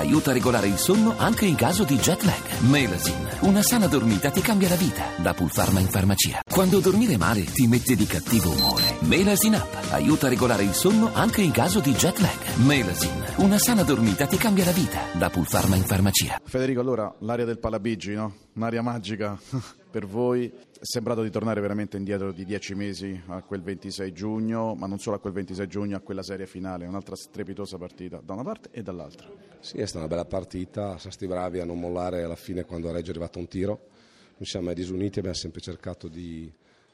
aiuta 0.00 0.30
a 0.30 0.32
regolare 0.32 0.66
il 0.66 0.78
sonno 0.78 1.14
anche 1.16 1.44
in 1.44 1.54
caso 1.54 1.84
di 1.84 1.96
jet 1.96 2.22
lag. 2.22 2.60
Melasin, 2.68 3.28
una 3.40 3.62
sana 3.62 3.86
dormita 3.86 4.30
ti 4.30 4.40
cambia 4.40 4.68
la 4.68 4.74
vita. 4.74 5.04
Da 5.18 5.34
Pulpharma 5.34 5.78
in 5.80 5.88
farmacia. 5.88 6.40
Quando 6.50 6.80
dormire 6.80 7.16
male 7.16 7.44
ti 7.44 7.66
mette 7.66 7.94
di 7.94 8.06
cattivo 8.06 8.50
umore. 8.50 8.96
Melasin 9.00 9.54
Up 9.54 9.92
aiuta 9.92 10.26
a 10.26 10.30
regolare 10.30 10.64
il 10.64 10.72
sonno 10.74 11.10
anche 11.12 11.42
in 11.42 11.52
caso 11.52 11.80
di 11.80 11.92
jet 11.92 12.18
lag. 12.18 12.56
Melasin, 12.64 13.24
una 13.36 13.58
sana 13.58 13.82
dormita 13.82 14.26
ti 14.26 14.36
cambia 14.36 14.64
la 14.64 14.72
vita. 14.72 15.00
Da 15.12 15.28
Pulpharma 15.30 15.76
in 15.76 15.84
farmacia. 15.84 16.40
Federico, 16.44 16.80
allora 16.80 17.14
l'area 17.20 17.44
del 17.44 17.58
Palabigi, 17.58 18.14
no? 18.14 18.34
Un'area 18.54 18.82
magica 18.82 19.38
per 19.90 20.06
voi. 20.06 20.50
È 20.80 20.84
sembrato 20.86 21.22
di 21.22 21.30
tornare 21.30 21.60
veramente 21.60 21.98
indietro 21.98 22.32
di 22.32 22.46
dieci 22.46 22.74
mesi 22.74 23.20
a 23.26 23.42
quel 23.42 23.60
26 23.60 24.12
giugno, 24.12 24.74
ma 24.74 24.86
non 24.86 24.98
solo 24.98 25.16
a 25.16 25.18
quel 25.18 25.34
26 25.34 25.66
giugno, 25.66 25.96
a 25.96 26.00
quella 26.00 26.22
serie 26.22 26.46
finale, 26.46 26.86
un'altra 26.86 27.14
strepitosa 27.14 27.76
partita 27.76 28.18
da 28.24 28.32
una 28.32 28.42
parte 28.42 28.70
e 28.72 28.82
dall'altra. 28.82 29.28
Sì, 29.60 29.76
è 29.76 29.84
stata 29.90 30.04
una 30.04 30.14
bella 30.14 30.24
partita, 30.24 30.96
siamo 30.98 31.10
stati 31.10 31.26
bravi 31.26 31.58
a 31.58 31.64
non 31.64 31.78
mollare 31.80 32.22
alla 32.22 32.36
fine 32.36 32.64
quando 32.64 32.88
a 32.88 32.92
Reggio 32.92 33.08
è 33.08 33.10
arrivato 33.10 33.40
un 33.40 33.48
tiro. 33.48 33.88
Noi 34.36 34.46
siamo 34.46 34.66
mai 34.66 34.74
disuniti, 34.74 35.18
abbiamo 35.18 35.36
sempre 35.36 35.60
cercato 35.60 36.06
di 36.06 36.50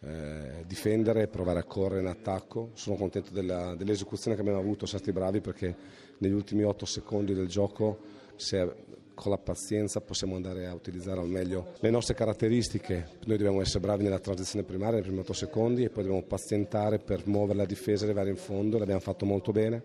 eh, 0.00 0.64
difendere, 0.66 1.28
provare 1.28 1.60
a 1.60 1.64
correre 1.64 2.00
in 2.00 2.08
attacco. 2.08 2.70
Sono 2.74 2.96
contento 2.96 3.32
della, 3.32 3.76
dell'esecuzione 3.76 4.34
che 4.34 4.42
abbiamo 4.42 4.58
avuto, 4.58 4.86
siamo 4.86 5.04
stati 5.04 5.16
bravi 5.16 5.40
perché 5.40 5.76
negli 6.18 6.32
ultimi 6.32 6.64
8 6.64 6.84
secondi 6.84 7.32
del 7.32 7.46
gioco 7.46 7.98
se 8.34 8.88
con 9.14 9.30
la 9.30 9.38
pazienza 9.38 10.00
possiamo 10.00 10.34
andare 10.34 10.66
a 10.66 10.74
utilizzare 10.74 11.20
al 11.20 11.28
meglio 11.28 11.74
le 11.78 11.90
nostre 11.90 12.14
caratteristiche. 12.14 13.08
Noi 13.26 13.36
dobbiamo 13.36 13.60
essere 13.60 13.80
bravi 13.80 14.02
nella 14.02 14.18
transizione 14.18 14.64
primaria 14.64 14.94
nei 14.94 15.02
primi 15.02 15.20
8 15.20 15.32
secondi 15.32 15.84
e 15.84 15.90
poi 15.90 16.02
dobbiamo 16.02 16.24
pazientare 16.26 16.98
per 16.98 17.28
muovere 17.28 17.58
la 17.58 17.66
difesa 17.66 18.02
e 18.02 18.06
arrivare 18.06 18.30
in 18.30 18.36
fondo, 18.36 18.78
l'abbiamo 18.78 19.00
fatto 19.00 19.26
molto 19.26 19.52
bene. 19.52 19.84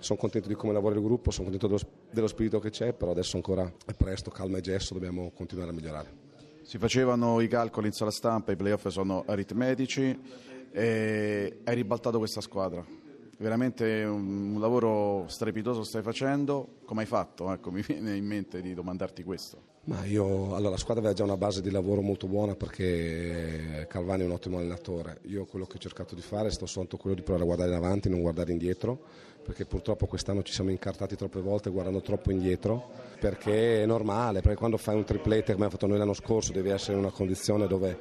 Sono 0.00 0.18
contento 0.18 0.48
di 0.48 0.54
come 0.54 0.72
lavora 0.72 0.94
il 0.94 1.02
gruppo, 1.02 1.30
sono 1.30 1.48
contento 1.48 1.66
dello, 1.66 1.90
dello 2.10 2.26
spirito 2.28 2.58
che 2.58 2.70
c'è, 2.70 2.92
però 2.92 3.10
adesso 3.10 3.36
ancora 3.36 3.70
è 3.84 3.94
presto, 3.94 4.30
calma 4.30 4.58
e 4.58 4.60
gesso, 4.60 4.94
dobbiamo 4.94 5.30
continuare 5.34 5.70
a 5.70 5.72
migliorare. 5.72 6.26
Si 6.62 6.78
facevano 6.78 7.40
i 7.40 7.48
calcoli 7.48 7.86
in 7.86 7.92
sala 7.92 8.10
stampa, 8.10 8.52
i 8.52 8.56
playoff 8.56 8.86
sono 8.88 9.24
aritmetici 9.26 10.46
hai 10.70 11.74
ribaltato 11.74 12.18
questa 12.18 12.40
squadra 12.40 12.84
veramente 13.38 14.04
un, 14.04 14.54
un, 14.54 14.60
lavoro 14.60 15.24
strepitoso 15.28 15.82
stai 15.82 16.02
facendo, 16.02 16.76
come 16.84 17.02
hai 17.02 17.06
fatto? 17.06 17.52
Ecco, 17.52 17.70
mi 17.72 17.82
viene 17.82 18.16
in 18.16 18.24
mente 18.24 18.60
di 18.60 18.74
domandarti 18.74 19.22
questo. 19.22 19.76
Ma 19.84 20.04
io, 20.04 20.54
allora, 20.54 20.70
la 20.70 20.76
squadra 20.76 21.02
aveva 21.02 21.16
già 21.16 21.24
una 21.24 21.38
base 21.38 21.62
di 21.62 21.70
lavoro 21.70 22.02
molto 22.02 22.26
buona 22.26 22.54
perché 22.54 23.86
Calvani 23.88 24.22
è 24.22 24.26
un 24.26 24.32
ottimo 24.32 24.58
allenatore. 24.58 25.20
Io 25.28 25.46
quello 25.46 25.64
che 25.64 25.76
ho 25.76 25.80
cercato 25.80 26.14
di 26.14 26.20
fare 26.20 26.48
è 26.48 26.50
stato 26.50 26.66
soltanto 26.66 26.98
quello 26.98 27.16
di 27.16 27.22
provare 27.22 27.44
a 27.44 27.46
guardare 27.46 27.70
in 27.70 27.82
avanti, 27.82 28.10
non 28.10 28.20
guardare 28.20 28.52
indietro, 28.52 29.00
perché 29.42 29.64
purtroppo 29.64 30.06
quest'anno 30.06 30.42
ci 30.42 30.52
siamo 30.52 30.68
incartati 30.68 31.16
troppe 31.16 31.40
volte 31.40 31.70
guardando 31.70 32.02
troppo 32.02 32.30
indietro, 32.30 32.90
perché 33.18 33.82
è 33.82 33.86
normale, 33.86 34.42
perché 34.42 34.58
quando 34.58 34.76
fai 34.76 34.94
un 34.94 35.04
triplete 35.04 35.54
come 35.54 35.64
abbiamo 35.64 35.70
fatto 35.70 35.86
noi 35.86 35.96
l'anno 35.96 36.12
scorso 36.12 36.52
devi 36.52 36.68
essere 36.68 36.92
in 36.92 36.98
una 36.98 37.10
condizione 37.10 37.66
dove 37.66 37.96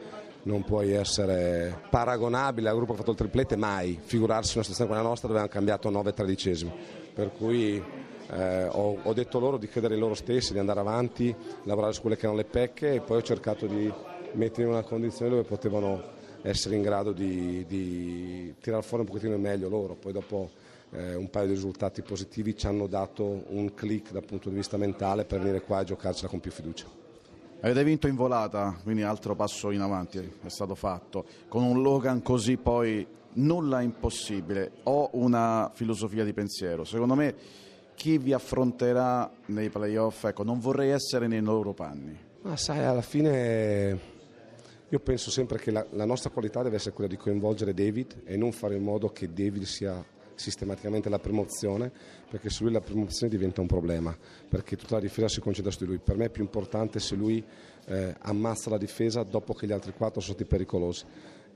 non 0.48 0.64
puoi 0.64 0.94
essere 0.94 1.82
paragonabile 1.90 2.70
al 2.70 2.76
gruppo 2.76 2.94
che 2.94 3.00
ha 3.00 3.02
fatto 3.02 3.12
il 3.12 3.18
triplete 3.18 3.58
mai, 3.58 4.00
figurarsi 4.02 4.54
una 4.54 4.64
situazione 4.64 4.90
come 4.90 5.02
la 5.02 5.08
nostra 5.08 5.28
dove 5.28 5.40
hanno 5.42 5.50
cambiato 5.50 5.90
9 5.90 6.14
tredicesimi, 6.14 6.72
per 7.14 7.32
cui 7.34 7.84
eh, 8.30 8.64
ho, 8.66 8.98
ho, 9.04 9.14
detto 9.14 9.40
loro 9.40 9.58
di 9.58 9.68
credere 9.68 9.96
in 9.96 10.00
loro 10.00 10.14
stessi, 10.14 10.54
di 10.54 10.60
andare 10.60 10.80
avanti, 10.80 11.36
lavorare 11.64 11.92
su 11.92 12.02
quelle 12.02 12.16
che 12.16 12.24
erano 12.24 12.38
le 12.38 12.46
pecche 12.46 12.94
e 12.94 13.02
poi 13.02 13.18
ho 13.18 13.22
cercato 13.22 13.68
di 13.68 13.92
mettere 14.34 14.64
in 14.64 14.70
una 14.70 14.84
condizione 14.84 15.32
dove 15.32 15.44
potevano 15.44 16.16
essere 16.42 16.76
in 16.76 16.82
grado 16.82 17.12
di, 17.12 17.66
di 17.68 18.56
tirare 18.62 18.84
fuori 18.84 19.04
un 19.04 19.10
pochettino 19.10 19.38
meglio 19.38 19.68
loro, 19.68 19.96
poi 19.96 20.14
dopo 20.14 20.50
eh, 20.92 21.14
un 21.14 21.30
paio 21.30 21.48
di 21.48 21.54
risultati 21.54 22.02
positivi 22.02 22.56
ci 22.56 22.68
hanno 22.68 22.88
dato 22.88 23.44
un 23.48 23.74
click 23.74 24.12
dal 24.12 24.24
punto 24.24 24.48
di 24.48 24.56
vista 24.56 24.78
mentale 24.78 25.26
per 25.26 25.40
venire 25.40 25.62
qua 25.62 25.82
e 25.82 25.84
giocarcela 25.84 26.30
con 26.30 26.40
più 26.40 26.52
fiducia. 26.52 27.07
Avete 27.60 27.84
vinto 27.84 28.08
in 28.08 28.16
volata, 28.16 28.78
quindi 28.84 29.02
altro 29.02 29.36
passo 29.36 29.72
in 29.72 29.82
avanti 29.82 30.20
è 30.20 30.48
stato 30.48 30.76
fatto. 30.76 31.26
Con 31.48 31.64
un 31.64 31.82
Logan 31.82 32.22
così 32.22 32.58
poi 32.58 33.06
nulla 33.34 33.80
è 33.80 33.84
impossibile. 33.84 34.74
Ho 34.84 35.10
una 35.14 35.72
filosofia 35.74 36.24
di 36.24 36.34
pensiero. 36.34 36.84
Secondo 36.84 37.16
me 37.16 37.36
chi 37.96 38.20
vi 38.20 38.32
affronterà 38.32 39.30
nei 39.48 39.70
playoff, 39.70 40.26
ecco, 40.26 40.44
non 40.44 40.60
vorrei 40.60 40.92
essere 40.92 41.26
nei 41.28 41.42
loro 41.42 41.74
panni. 41.74 42.16
Ma 42.44 42.56
sai, 42.56 42.84
alla 42.84 43.02
fine 43.02 44.00
io 44.88 45.00
penso 45.00 45.32
sempre 45.32 45.58
che 45.58 45.72
la, 45.72 45.86
la 45.92 46.06
nostra 46.06 46.30
qualità 46.30 46.62
deve 46.62 46.76
essere 46.76 46.94
quella 46.94 47.10
di 47.10 47.18
coinvolgere 47.18 47.74
David 47.74 48.22
e 48.24 48.38
non 48.38 48.52
fare 48.52 48.76
in 48.76 48.84
modo 48.84 49.10
che 49.10 49.34
David 49.34 49.64
sia 49.64 50.06
sistematicamente 50.40 51.10
la 51.10 51.20
promozione 51.20 51.92
perché 52.30 52.50
su 52.50 52.64
lui 52.64 52.74
la 52.74 52.82
promozione 52.82 53.32
diventa 53.32 53.62
un 53.62 53.68
problema 53.68 54.16
perché 54.48 54.76
tutta 54.76 54.96
la 54.96 55.02
difesa 55.02 55.28
si 55.28 55.40
concentra 55.40 55.72
su 55.72 55.80
di 55.80 55.86
lui 55.86 55.98
per 56.00 56.16
me 56.16 56.26
è 56.26 56.30
più 56.30 56.44
importante 56.44 57.00
se 57.00 57.16
lui 57.16 57.44
eh, 57.86 58.16
ammazza 58.20 58.70
la 58.70 58.78
difesa 58.78 59.24
dopo 59.24 59.54
che 59.54 59.68
gli 59.68 59.72
altri 59.72 59.94
quattro 59.94 60.22
sono 60.22 60.36
stati 60.36 60.48
pericolosi 60.48 61.06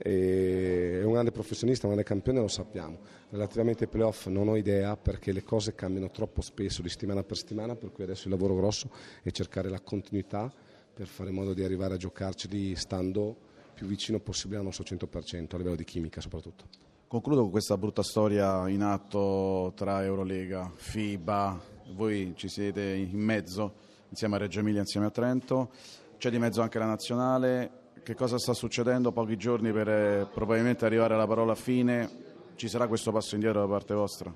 e 0.04 0.98
è 1.00 1.04
un 1.04 1.12
grande 1.12 1.30
professionista, 1.30 1.86
un 1.86 1.92
grande 1.92 2.08
campione, 2.08 2.40
lo 2.40 2.48
sappiamo. 2.48 2.98
Relativamente 3.30 3.84
ai 3.84 3.90
playoff 3.90 4.26
non 4.26 4.48
ho 4.48 4.56
idea 4.56 4.96
perché 4.96 5.30
le 5.30 5.44
cose 5.44 5.76
cambiano 5.76 6.10
troppo 6.10 6.40
spesso 6.40 6.82
di 6.82 6.88
settimana 6.88 7.22
per 7.22 7.36
settimana, 7.36 7.76
per 7.76 7.92
cui 7.92 8.02
adesso 8.02 8.26
il 8.26 8.32
lavoro 8.32 8.56
grosso 8.56 8.90
è 9.22 9.30
cercare 9.30 9.68
la 9.68 9.80
continuità 9.80 10.52
per 10.92 11.06
fare 11.06 11.30
in 11.30 11.36
modo 11.36 11.54
di 11.54 11.62
arrivare 11.62 11.94
a 11.94 11.96
giocarceli 11.96 12.74
stando 12.74 13.36
più 13.72 13.86
vicino 13.86 14.18
possibile 14.18 14.58
al 14.58 14.64
nostro 14.64 14.84
100%, 14.84 15.54
a 15.54 15.56
livello 15.56 15.76
di 15.76 15.84
chimica 15.84 16.20
soprattutto. 16.20 16.64
Concludo 17.12 17.42
con 17.42 17.50
questa 17.50 17.76
brutta 17.76 18.02
storia 18.02 18.66
in 18.70 18.80
atto 18.80 19.74
tra 19.76 20.02
Eurolega, 20.02 20.72
FIBA, 20.74 21.60
voi 21.90 22.32
ci 22.36 22.48
siete 22.48 22.94
in 22.94 23.18
mezzo 23.18 23.74
insieme 24.08 24.36
a 24.36 24.38
Reggio 24.38 24.60
Emilia, 24.60 24.80
insieme 24.80 25.04
a 25.04 25.10
Trento, 25.10 25.72
c'è 26.16 26.30
di 26.30 26.38
mezzo 26.38 26.62
anche 26.62 26.78
la 26.78 26.86
nazionale, 26.86 27.90
che 28.02 28.14
cosa 28.14 28.38
sta 28.38 28.54
succedendo? 28.54 29.12
Pochi 29.12 29.36
giorni 29.36 29.72
per 29.72 29.88
eh, 29.90 30.28
probabilmente 30.32 30.86
arrivare 30.86 31.12
alla 31.12 31.26
parola 31.26 31.54
fine, 31.54 32.08
ci 32.54 32.66
sarà 32.66 32.88
questo 32.88 33.12
passo 33.12 33.34
indietro 33.34 33.60
da 33.60 33.66
parte 33.66 33.92
vostra? 33.92 34.34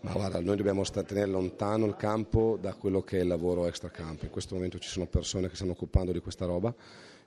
Ma 0.00 0.12
guarda, 0.12 0.40
noi 0.40 0.56
dobbiamo 0.56 0.84
tenere 0.84 1.26
lontano 1.26 1.84
il 1.84 1.96
campo 1.96 2.56
da 2.58 2.72
quello 2.72 3.02
che 3.02 3.18
è 3.18 3.20
il 3.20 3.28
lavoro 3.28 3.66
extracampo. 3.66 4.24
In 4.24 4.30
questo 4.30 4.54
momento 4.54 4.78
ci 4.78 4.88
sono 4.88 5.04
persone 5.04 5.50
che 5.50 5.56
stanno 5.56 5.72
occupando 5.72 6.12
di 6.12 6.20
questa 6.20 6.46
roba. 6.46 6.74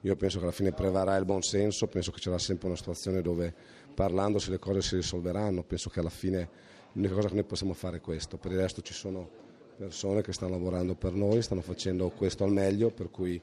Io 0.02 0.16
penso 0.16 0.38
che 0.38 0.44
alla 0.44 0.54
fine 0.54 0.72
prevarrà 0.72 1.18
il 1.18 1.26
buon 1.26 1.42
senso, 1.42 1.88
penso 1.88 2.12
che 2.12 2.18
ci 2.18 2.24
sarà 2.24 2.38
sempre 2.38 2.68
una 2.68 2.78
situazione 2.78 3.22
dove 3.22 3.54
parlandosi 3.94 4.50
le 4.50 4.60
cose 4.60 4.82
si 4.82 4.96
risolveranno. 4.96 5.64
Penso 5.64 5.90
che 5.90 6.00
alla 6.00 6.10
fine 6.10 6.50
l'unica 6.94 7.16
cosa 7.16 7.28
che 7.28 7.34
noi 7.34 7.44
possiamo 7.44 7.74
fare 7.74 7.98
è 7.98 8.02
questo. 8.02 8.38
Per 8.38 8.52
il 8.52 8.58
resto 8.58 8.82
ci 8.82 8.94
sono 8.94 9.30
persone 9.76 10.22
che 10.22 10.32
stanno 10.32 10.52
lavorando 10.52 10.96
per 10.96 11.14
noi, 11.14 11.42
stanno 11.42 11.62
facendo 11.62 12.10
questo 12.10 12.44
al 12.44 12.52
meglio, 12.52 12.92
per 12.92 13.10
cui 13.10 13.42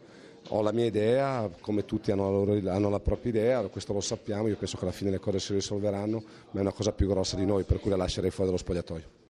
ho 0.48 0.62
la 0.62 0.72
mia 0.72 0.84
idea, 0.84 1.50
come 1.60 1.84
tutti 1.84 2.10
hanno 2.10 2.24
la, 2.24 2.30
loro, 2.30 2.70
hanno 2.70 2.88
la, 2.88 3.00
propria 3.00 3.32
idea, 3.32 3.66
questo 3.68 3.92
lo 3.92 4.00
sappiamo, 4.00 4.48
io 4.48 4.56
penso 4.56 4.76
che 4.76 4.84
alla 4.84 4.92
fine 4.92 5.10
le 5.10 5.18
cose 5.18 5.40
si 5.40 5.52
risolveranno, 5.54 6.22
ma 6.50 6.58
è 6.58 6.62
una 6.62 6.72
cosa 6.72 6.92
più 6.92 7.08
grossa 7.08 7.36
di 7.36 7.44
noi, 7.44 7.64
per 7.64 7.80
cui 7.80 7.90
la 7.90 7.96
lascerei 7.96 8.30
fuori 8.30 8.50
dallo 8.50 8.62
spogliatoio. 8.62 9.24